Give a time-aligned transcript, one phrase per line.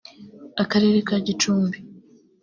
[0.63, 1.77] Akarere ka Gicumbi